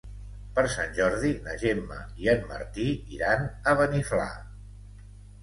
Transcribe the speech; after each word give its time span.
Per 0.53 0.61
Sant 0.75 0.95
Jordi 0.99 1.29
na 1.47 1.53
Gemma 1.63 1.99
i 2.23 2.31
en 2.33 2.41
Martí 2.53 2.87
iran 3.19 3.45
a 3.45 3.77
Beniflà. 3.83 4.27